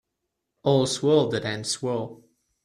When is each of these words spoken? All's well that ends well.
All's 0.63 1.03
well 1.03 1.27
that 1.29 1.45
ends 1.45 1.83
well. 1.83 2.23